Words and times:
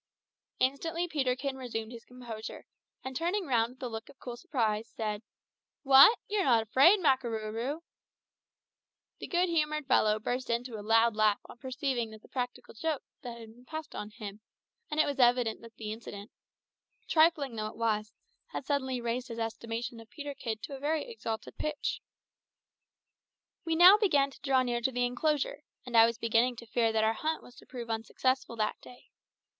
Instantly 0.59 1.07
Peterkin 1.07 1.57
resumed 1.57 1.91
his 1.91 2.05
composure, 2.05 2.65
and 3.03 3.15
turning 3.15 3.45
round 3.45 3.69
with 3.75 3.83
a 3.83 3.87
look 3.87 4.09
of 4.09 4.17
cool 4.17 4.35
surprise, 4.35 4.89
said 4.89 5.21
"What! 5.83 6.17
you're 6.27 6.43
not 6.43 6.63
afraid, 6.63 6.99
Makarooroo?" 6.99 7.81
The 9.19 9.27
good 9.27 9.47
humoured 9.47 9.85
fellow 9.85 10.17
burst 10.17 10.49
into 10.49 10.73
a 10.79 10.81
loud 10.81 11.15
laugh 11.15 11.37
on 11.45 11.59
perceiving 11.59 12.09
the 12.09 12.27
practical 12.27 12.73
joke 12.73 13.03
that 13.21 13.37
had 13.37 13.53
been 13.53 13.63
passed 13.65 13.93
on 13.93 14.09
him, 14.09 14.41
and 14.89 14.99
it 14.99 15.05
was 15.05 15.19
evident 15.19 15.61
that 15.61 15.75
the 15.75 15.91
incident, 15.91 16.31
trifling 17.07 17.55
though 17.55 17.67
it 17.67 17.77
was, 17.77 18.11
had 18.53 18.65
suddenly 18.65 18.99
raised 18.99 19.27
his 19.27 19.37
estimation 19.37 19.99
of 19.99 20.09
Peterkin 20.09 20.57
to 20.63 20.75
a 20.75 20.79
very 20.79 21.05
exalted 21.05 21.59
pitch. 21.59 22.01
We 23.65 23.75
now 23.75 23.99
began 23.99 24.31
to 24.31 24.41
draw 24.41 24.63
near 24.63 24.81
to 24.81 24.91
the 24.91 25.05
enclosure, 25.05 25.61
and 25.85 25.95
I 25.95 26.07
was 26.07 26.17
beginning 26.17 26.55
to 26.55 26.65
fear 26.65 26.91
that 26.91 27.03
our 27.03 27.13
hunt 27.13 27.43
was 27.43 27.55
to 27.57 27.67
prove 27.67 27.91
unsuccessful 27.91 28.55
that 28.55 28.81
day. 28.81 29.11